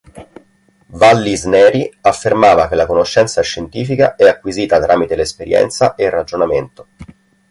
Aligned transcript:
Vallisneri 0.89 1.87
affermava 2.01 2.67
che 2.67 2.73
la 2.73 2.87
conoscenza 2.87 3.39
scientifica 3.43 4.15
è 4.15 4.27
acquisita 4.27 4.81
tramite 4.81 5.15
l'esperienza 5.15 5.93
e 5.93 6.05
il 6.05 6.11
ragionamento. 6.11 6.87